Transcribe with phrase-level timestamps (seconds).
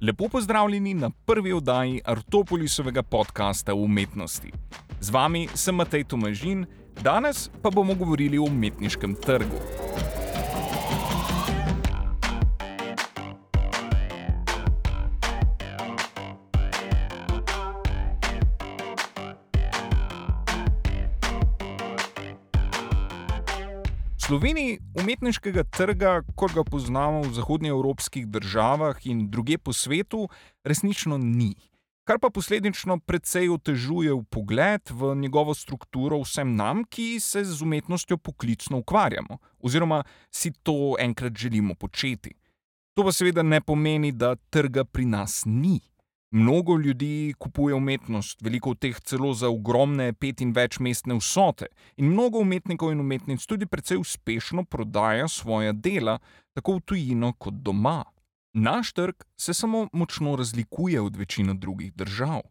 [0.00, 4.52] Lepo pozdravljeni na prvi oddaji Artopolisovega podcasta o umetnosti.
[5.00, 6.66] Z vami sem Matej Tomažin,
[7.02, 9.87] danes pa bomo govorili o umetniškem trgu.
[24.28, 30.26] Sloveniji umetniškega trga, kot ga poznamo v zahodnjeevropskih državah in druge po svetu,
[30.68, 31.54] resnično ni.
[32.04, 38.18] Kar pa posledično precej otežuje pogled v njegovo strukturo vsem nam, ki se z umetnostjo
[38.18, 42.34] poklicno ukvarjamo, oziroma si to enkrat želimo početi.
[42.94, 45.80] To pa seveda ne pomeni, da trga pri nas ni.
[46.30, 52.10] Mnogo ljudi kupuje umetnost, veliko teh celo za ogromne pet in več mestne vsote, in
[52.12, 56.18] mnogo umetnikov in umetnic tudi precej uspešno prodaja svoja dela,
[56.52, 58.04] tako v tujino kot doma.
[58.52, 62.42] Naš trg se samo močno razlikuje od večine drugih držav.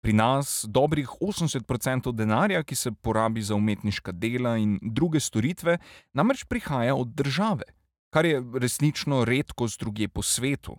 [0.00, 5.78] Pri nas dobrih 80% denarja, ki se porabi za umetniška dela in druge storitve,
[6.14, 7.68] namreč prihaja od države,
[8.10, 10.78] kar je resnično redkost druge po svetu.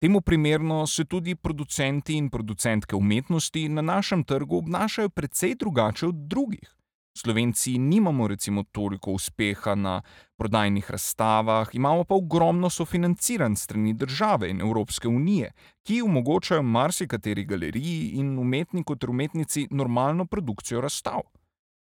[0.00, 6.14] Temu primerno se tudi producenti in producentke umetnosti na našem trgu obnašajo precej drugače od
[6.14, 6.76] drugih.
[7.18, 10.02] Slovenci nimamo recimo toliko uspeha na
[10.36, 18.10] prodajnih razstavah, imamo pa ogromno sofinanciran strani države in Evropske unije, ki omogočajo marsikateri galeriji
[18.14, 21.20] in umetniku ter umetnici normalno produkcijo razstav.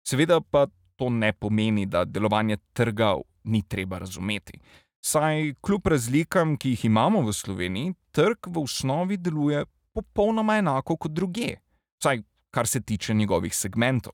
[0.08, 0.66] Seveda pa
[0.96, 4.58] to ne pomeni, da delovanje trga ni treba razumeti.
[5.04, 11.12] Saj kljub razlikam, ki jih imamo v Sloveniji, trg v osnovi deluje popolnoma enako kot
[11.12, 11.56] druge,
[11.98, 14.12] vsaj kar se tiče njegovih segmentov.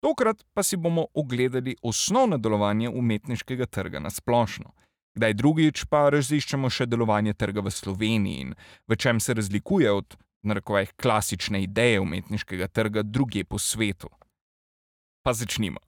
[0.00, 4.72] Tokrat pa si bomo ogledali osnovno delovanje umetniškega trga na splošno.
[5.14, 8.54] Kdaj drugič pa raziščemo še delovanje trga v Sloveniji in
[8.88, 14.08] v čem se razlikuje od narekovaj klasične ideje umetniškega trga druge po svetu.
[15.22, 15.80] Pa začnimo.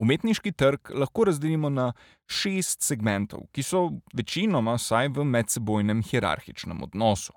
[0.00, 1.92] Umetniški trg lahko razdelimo na
[2.30, 3.82] šest segmentov, ki so
[4.16, 7.34] večinoma vsaj v medsebojnem hierarhičnem odnosu.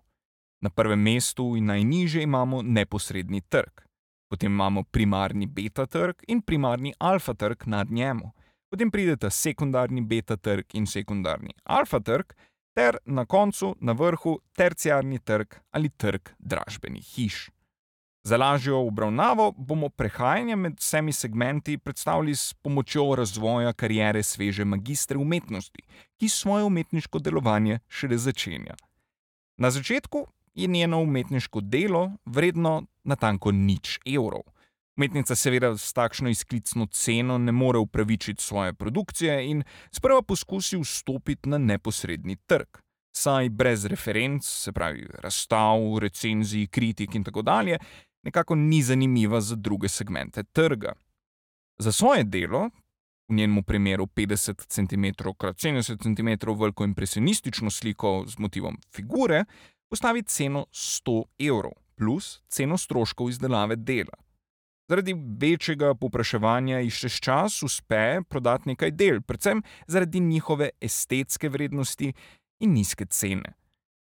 [0.64, 3.84] Na prvem mestu in najnižje imamo neposredni trg,
[4.32, 8.32] potem imamo primarni beta trg in primarni alfa trg nad njemu,
[8.72, 12.32] potem prideta sekundarni beta trg in sekundarni alfa trg,
[12.74, 17.50] ter na koncu, na vrhu, terciarni trg ali trg dražbenih hiš.
[18.24, 25.18] Za lažjo obravnavo bomo prehajanje med vsemi segmenti predstavili s pomočjo razvoja karijere sveže magistre
[25.18, 25.82] umetnosti,
[26.20, 28.76] ki svoje umetniško delovanje šele začenja.
[29.58, 34.42] Na začetku je njeno umetniško delo vredno natanko nič evrov.
[34.98, 41.50] Umetnica seveda s takšno izklicno ceno ne more upravičiti svoje produkcije in sprva poskusi vstopiti
[41.50, 42.68] na neposredni trg.
[43.16, 47.78] Saj brez referenc, se pravi razstav, recenzij, kritik in tako dalje,
[48.24, 50.94] nekako ni zanimiva za druge segmente trga.
[51.78, 52.70] Za svoje delo,
[53.30, 59.46] v njenem primeru 50 cm x 70 cm veliko impresionistično sliko z motivom figure,
[59.90, 64.18] postavi ceno 100 evrov plus ceno stroškov izdelave dela.
[64.90, 72.14] Zaradi večjega povpraševanja iščeš čas, uspe prodati nekaj del, predvsem zaradi njihove estetske vrednosti
[72.60, 73.54] in nizke cene.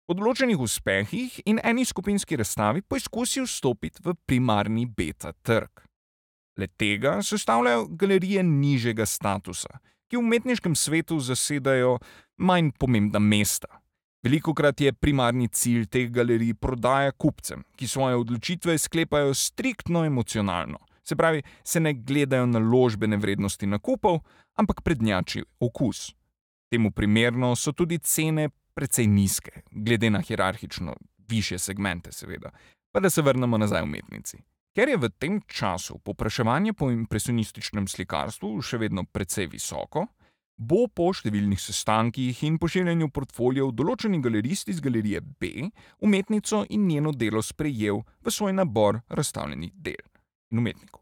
[0.05, 5.81] Po določenih uspehih in eni skupinski razstavi poizkusi vstopiti v primarni beta trg.
[6.61, 11.97] Le tega sestavljajo galerije nižjega statusa, ki v umetniškem svetu zasedajo
[12.37, 13.81] manj pomembna mesta.
[14.25, 20.79] Veliko krat je primarni cilj teh galerij prodaja kupcem, ki svoje odločitve sklepajo striktno emocionalno,
[21.03, 24.21] se pravi, se ne gledajo na ložbene vrednosti nakupov,
[24.53, 26.11] ampak prednjači okus.
[26.69, 30.95] Temu primerno so tudi cene precej nizke, glede na hierarhično
[31.27, 32.51] više segmente, seveda.
[32.91, 34.37] Pa da se vrnemo nazaj umetnici.
[34.75, 40.03] Ker je v tem času popraševanje po impresionističnem slikarstvu še vedno precej visoko,
[40.57, 45.69] bo po številnih sestankih in pošiljanju portfolijev določeni galerist iz galerije B
[46.03, 50.03] umetnico in njeno delo sprejel v svoj nabor razstavljenih del
[50.51, 51.01] in umetnikov.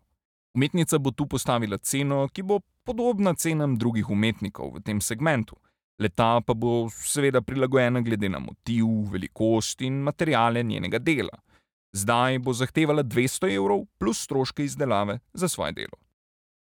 [0.54, 5.58] Umetnica bo tu postavila ceno, ki bo podobna cenam drugih umetnikov v tem segmentu,
[6.00, 11.38] Leta pa bo seveda prilagojena glede na motiv, velikost in materijale njenega dela.
[11.94, 15.98] Zdaj bo zahtevala 200 evrov plus stroške izdelave za svoje delo.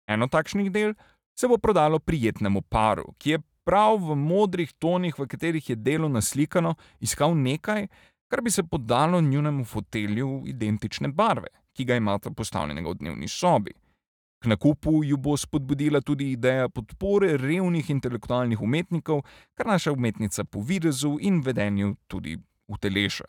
[0.06, 0.94] Eno takšnih del
[1.38, 6.08] se bo prodalo prijetnemu paru, ki je prav v modrih tonih, v katerih je delo
[6.08, 7.86] naslikano, iskal nekaj,
[8.28, 13.72] kar bi se podalo njunemu fotelju identične barve, ki ga imata postavljenega v dnevni sobi.
[14.42, 19.20] K nakupu ju bo spodbudila tudi ideja podpore revnih intelektualnih umetnikov,
[19.54, 23.24] kar naša umetnica po videzu in vedenju tudi uteleša.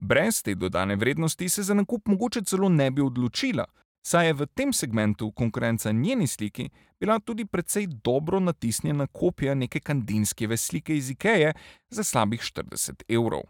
[0.00, 3.64] Brez te dodane vrednosti se za nakup mogoče celo ne bi odločila,
[4.06, 6.68] saj je v tem segmentu konkurenca njeni sliki
[7.00, 11.52] bila tudi precej dobro natisnjena kopija neke kandinske slike iz Ikeje
[11.90, 13.42] za slabih 40 evrov.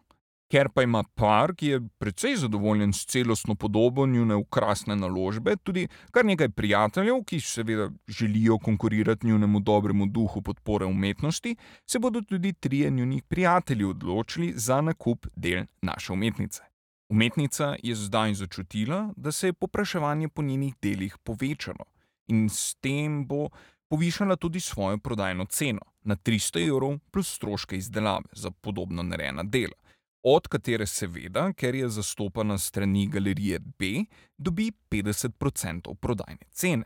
[0.52, 5.86] Ker pa ima par, ki je precej zadovoljen s celostno podobo njune ukrasne naložbe, tudi
[6.12, 11.56] kar nekaj prijateljev, ki seveda želijo konkurirati njunemu dobremu duhu podpore umetnosti,
[11.86, 16.62] se bodo tudi trije njunih prijatelji odločili za nakup del naše umetnice.
[17.08, 21.84] Umetnica je zdaj začutila, da se je popraševanje po njenih delih povečalo
[22.26, 23.48] in s tem bo
[23.88, 29.81] povišala tudi svojo prodajno ceno na 300 evrov plus stroške izdelave za podobno narejena dela
[30.22, 34.04] od katere seveda, ker je zastopana strani galerije B,
[34.38, 36.84] dobi 50% prodajne cene.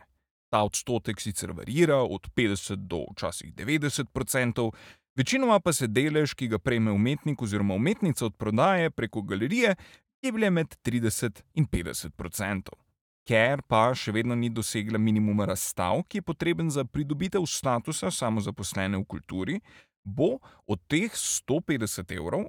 [0.49, 4.71] Ta odstotek sicer varira od 50 do včasih 90%,
[5.17, 9.75] večinoma pa se delež, ki ga prejme umetnik oziroma umetnica od prodaje preko galerije,
[10.23, 12.71] giblje med 30 in 50%.
[13.27, 19.01] Ker pa še vedno ni dosegla minimuma razstav, ki je potreben za pridobitev statusa samozaposlene
[19.01, 19.61] v kulturi,
[20.07, 22.45] bo od teh 150 evrov,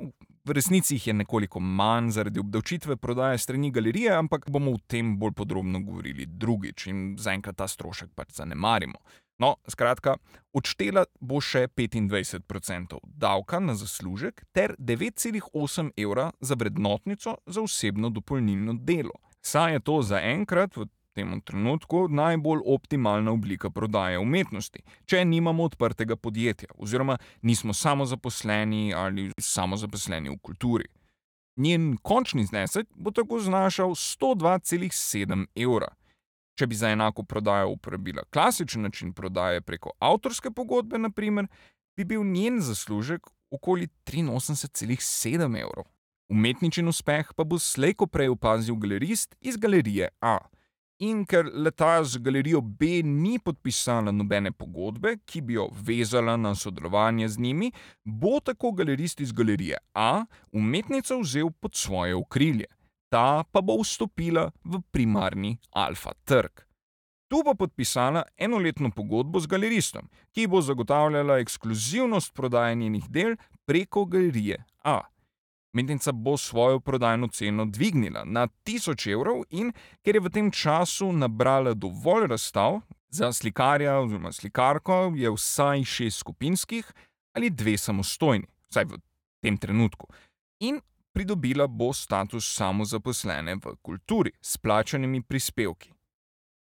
[0.47, 5.17] v resnici jih je nekoliko manj zaradi obdavčitve prodaje strani galerije, ampak bomo o tem
[5.19, 8.99] bolj podrobno govorili drugič in zaenkrat ta strošek pač zanemarimo.
[9.39, 10.15] No, skratka,
[10.53, 18.79] odštela bo še 25% davka na zaslužek ter 9,8 evra za vrednotnico za osebno dopolnilno
[18.79, 19.19] delo.
[19.41, 26.15] Saj je to zaenkrat v tem trenutku najbolj optimalna oblika prodaje umetnosti, če nimamo odprtega
[26.15, 30.89] podjetja oziroma nismo samozaposleni ali samozaposleni v kulturi.
[31.57, 35.89] Njen končni znesek bo tako znašal 102,7 evra.
[36.57, 41.47] Če bi za enako prodajo uporabila klasičen način prodaje preko avtorske pogodbe, naprimer,
[41.97, 45.85] bi bil njen zaslužek okoli 83,7 evrov.
[46.29, 50.37] Umetničen uspeh pa bo slejko prej opazil galerist iz galerije A
[50.99, 56.55] in ker leta z galerijo B ni podpisala nobene pogodbe, ki bi jo vezala na
[56.55, 57.71] sodelovanje z njimi,
[58.03, 62.65] bo tako galerist iz galerije A umetnico vzel pod svoje okrilje,
[63.09, 66.63] ta pa bo vstopila v primarni alfa trg.
[67.27, 73.35] Tu bo podpisala enoletno pogodbo z galeristom, ki bo zagotavljala ekskluzivnost prodaje njenih del
[73.65, 75.01] preko galerije A.
[75.77, 79.69] Umetnica bo svojo prodajno ceno dvignila na 1000 evrov, in
[80.01, 82.79] ker je v tem času nabrala dovolj razstav,
[83.09, 86.93] za slikarja oziroma slikarko je vsaj šest skupinskih
[87.37, 88.97] ali dve samostojni, vsaj v
[89.41, 90.09] tem trenutku,
[90.59, 90.81] in
[91.13, 95.93] pridobila bo status samozaposlene v kulturi s plačanimi prispevki.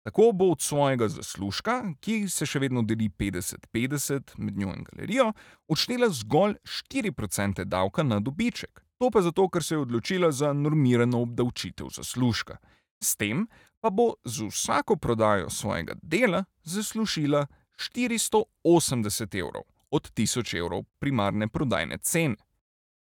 [0.02, 5.28] Tako bo od svojega zaslužka, ki se še vedno deli 50-50 med njo in galerijo,
[5.70, 8.82] odštela zgolj 4% davka na dobiček.
[8.98, 12.58] To pa zato, ker se je odločila za normirano obdavčitev zaslužka.
[13.02, 13.46] S tem
[13.82, 17.46] pa bo z vsako prodajo svojega dela zaslužila
[17.78, 22.36] 480 evrov od 1000 evrov primarne prodajne cene.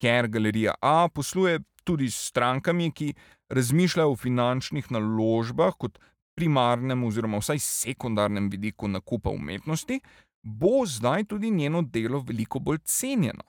[0.01, 3.15] Ker galerija A posluje tudi s strankami, ki
[3.49, 5.99] razmišljajo o finančnih naložbah kot
[6.39, 10.01] primarnem oziroma vsaj sekundarnem vidiku nakupa umetnosti,
[10.43, 13.45] bo zdaj tudi njeno delo veliko bolj cenjeno.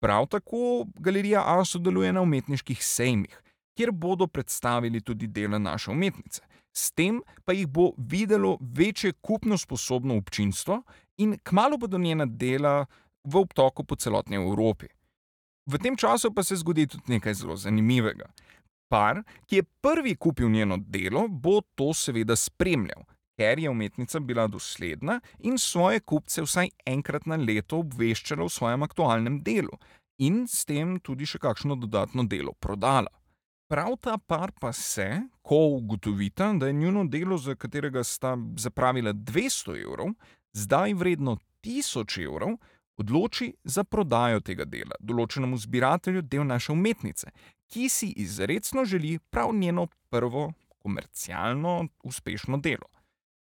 [0.00, 3.42] Prav tako galerija A sodeluje na umetniških sejmih,
[3.76, 6.42] kjer bodo predstavili tudi dela naše umetnice.
[6.72, 10.82] S tem pa jih bo videlo večje kupno sposobno občinstvo
[11.18, 12.86] in kmalo bodo njena dela
[13.24, 14.86] v obtoku po celotni Evropi.
[15.66, 18.30] V tem času pa se zgodi tudi nekaj zelo zanimivega.
[18.90, 23.04] Par, ki je prvi kupil njeno delo, bo to seveda spremljal,
[23.38, 28.82] ker je umetnica bila dosledna in svoje kupce vsaj enkrat na leto obveščala o svojem
[28.82, 29.78] aktualnem delu
[30.18, 33.08] in s tem tudi še kakšno dodatno delo prodala.
[33.70, 35.06] Prav ta par pa se,
[35.46, 40.10] ko ugotovita, da je njuno delo, za katerega sta zapravila 200 evrov,
[40.52, 42.56] zdaj vredno 1000 evrov,
[42.98, 47.30] odloči za prodajo tega dela določenemu zbiratelju del naše umetnice,
[47.72, 52.86] ki si izredno želi prav njeno prvo komercialno uspešno delo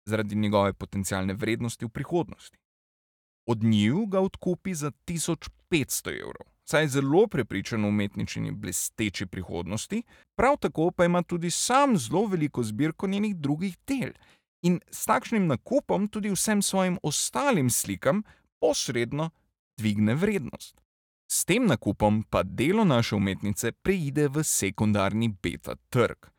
[0.06, 2.58] zaradi njegove potencialne vrednosti v prihodnosti.
[3.46, 10.02] Od njiju ga odkupi za 1500 evrov, saj je zelo prepričan o umetničini blesteči prihodnosti,
[10.37, 14.12] prav tako pa ima tudi sam zelo veliko zbirko njenih drugih del
[14.62, 18.23] in s takšnim nakupom tudi vsem svojim ostalim slikam
[18.61, 19.30] posredno
[19.76, 20.85] dvigne vrednost.
[21.26, 26.30] S tem nakupom pa delo naše umetnice preide v sekundarni beta trg.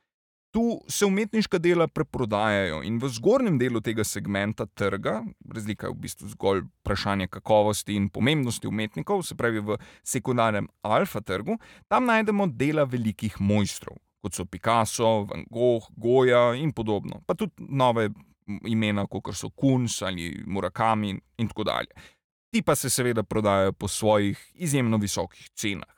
[0.55, 5.19] Tu se umetniška dela preprodajajo in v zgornjem delu tega segmenta trga,
[5.53, 9.77] razlika je v bistvu zgolj vprašanje kakovosti in pomembnosti umetnikov, se pravi v
[10.07, 16.71] sekundarnem alfa trgu, tam najdemo dela velikih mojstrov, kot so Picasso, Van Gogh, Goya in
[16.71, 18.07] podobno, pa tudi nove
[18.65, 21.91] imena, kot so Kunz ali Murakami in tako dalje.
[22.51, 25.97] Ti pa se seveda prodajajo po svojih izjemno visokih cenah.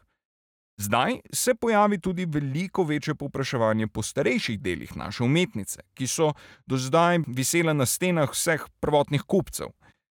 [0.79, 6.33] Zdaj se pojavi tudi veliko večje povpraševanje po starejših delih naše umetnice, ki so
[6.65, 9.67] do zdaj visele na stenah vseh prvotnih kupcev.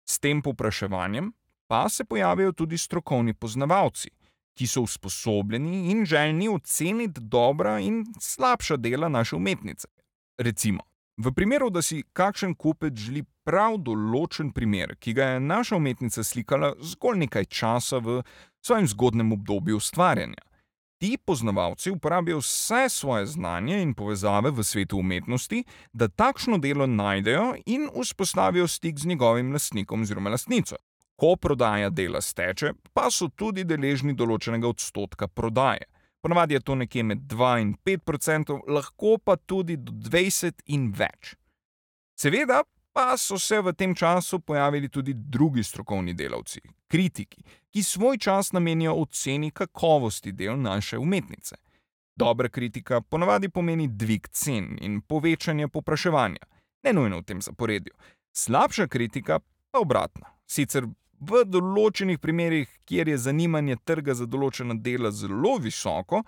[0.10, 1.34] S tem povpraševanjem
[1.68, 4.10] pa se pojavijo tudi strokovni poznavalci,
[4.58, 9.88] ki so usposobljeni in željni oceniti dobra in slabša dela naše umetnice.
[10.38, 10.84] Recimo,
[11.18, 16.24] v primeru, da si kakšen kupec želi prav določen primer, ki ga je naša umetnica
[16.24, 18.22] slikala zgolj nekaj časa v
[18.64, 20.42] svojem zgodnem obdobju ustvarjanja
[21.04, 27.56] ti poznavalci uporabijo vse svoje znanje in povezave v svetu umetnosti, da takšno delo najdejo
[27.66, 30.76] in vzpostavijo stik z njegovim lastnikom oziroma lastnico.
[31.16, 35.92] Ko prodaja dela steče, pa so tudi deležni določenega odstotka prodaje.
[36.24, 40.92] Ponavadi je to nekje med 2 in 5 odstotkov, lahko pa tudi do 20 in
[40.96, 41.36] več.
[42.16, 42.62] Seveda
[42.94, 48.52] pa so se v tem času pojavili tudi drugi strokovni delavci, kritiki, ki svoj čas
[48.52, 51.56] namenijo oceni kakovosti del naše umetnice.
[52.16, 56.46] Dobra kritika ponavadi pomeni dvig cen in povečanje popraševanja,
[56.84, 57.94] ne nujno v tem zaporedju.
[58.32, 59.40] Slabša kritika
[59.72, 60.26] pa obratno.
[60.46, 60.86] Sicer
[61.30, 66.24] v določenih primerjih, kjer je zanimanje trga za določena dela zelo visoko,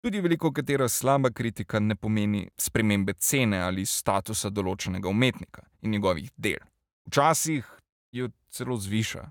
[0.00, 6.30] Tudi veliko katera slaba kritika ne pomeni spremembe cene ali statusa določenega umetnika in njegovih
[6.36, 6.62] del.
[7.08, 7.66] Včasih
[8.16, 9.26] jo celo zviša.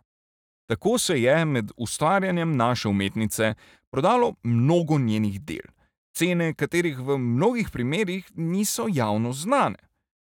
[0.70, 3.53] Tako se je med ustvarjanjem naše umetnice
[3.89, 5.65] prodalo mnogo njenih del,
[6.13, 9.88] cene katerih v mnogih primerjih niso javno znane.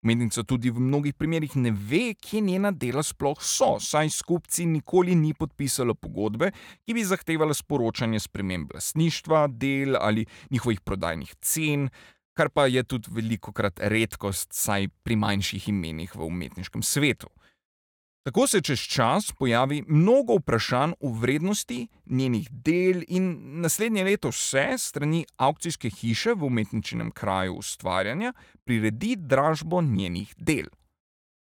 [0.02, 4.66] Umetnica tudi v mnogih primerjih ne ve, kje njena dela sploh so, saj s kupci
[4.66, 6.50] nikoli ni podpisala pogodbe,
[6.82, 11.86] ki bi zahtevala sporočanje sprememb lastništva, del ali njihovih prodajnih cen,
[12.34, 17.30] kar pa je tudi veliko krat redkost, saj pri manjših imenih v umetniškem svetu.
[18.22, 24.78] Tako se čez čas pojavi mnogo vprašanj o vrednosti njenih del, in naslednje leto vse
[24.78, 28.32] strani aukcijske hiše v umetničinem kraju ustvarjanja
[28.64, 30.66] priredi dražbo njenih del.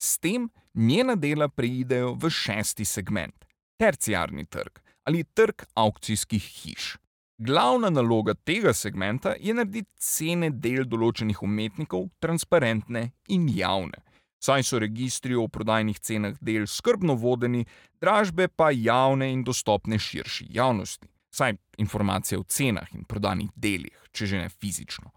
[0.01, 3.45] S tem njena dela preidejo v šesti segment,
[3.77, 6.97] terciarni trg ali trg aukcijskih hiš.
[7.37, 14.03] Glavna naloga tega segmenta je narediti cene del določenih umetnikov transparentne in javne
[14.39, 17.65] saj so registri o prodajnih cenah del skrbno vodeni,
[18.01, 24.25] dražbe pa javne in dostopne širši javnosti, saj informacije o cenah in prodanih delih, če
[24.25, 25.11] že ne fizično.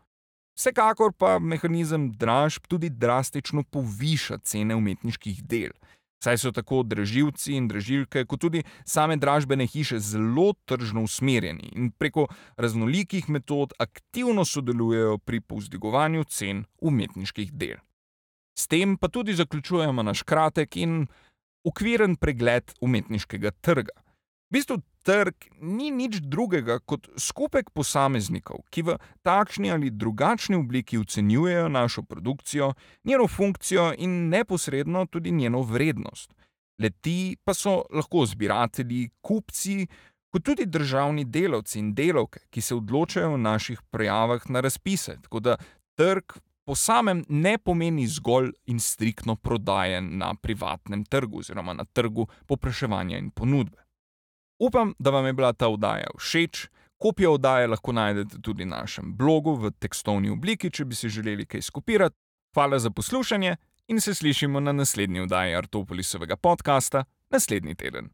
[0.58, 5.72] Vsekakor pa mehanizem dražb tudi drastično poviša cene umetniških del,
[6.22, 11.90] saj so tako dražilci in dražilke, kot tudi same dražbene hiše zelo tržno usmerjeni in
[11.90, 17.80] preko raznolikih metod aktivno sodelujejo pri povzdigovanju cen umetniških del.
[18.58, 21.06] S tem pa tudi zaključujemo naš kratek in
[21.64, 23.94] ukviren pregled umetniškega trga.
[24.50, 30.98] V bistvu trg ni nič drugega kot skupek posameznikov, ki v takšni ali drugačni obliki
[30.98, 32.72] ocenjujejo našo produkcijo,
[33.04, 36.34] njeno funkcijo in neposredno tudi njeno vrednost.
[36.82, 39.86] Leti pa so lahko zbiratelji, kupci,
[40.32, 45.16] kot tudi državni delavci in delavke, ki se odločajo o naših prijavah na razpise.
[45.22, 45.56] Tako da
[45.98, 52.26] trg po samem ne pomeni zgolj in striktno prodaje na privatnem trgu oziroma na trgu
[52.46, 53.82] popraševanja in ponudbe.
[54.58, 56.68] Upam, da vam je bila ta oddaja všeč.
[56.98, 61.46] Kopijo oddaje lahko najdete tudi na našem blogu v tekstovni obliki, če bi si želeli
[61.46, 62.16] kaj skopirati.
[62.54, 63.56] Hvala za poslušanje
[63.88, 68.10] in se slišimo na naslednji oddaji Artopolisovega podcasta naslednji teden.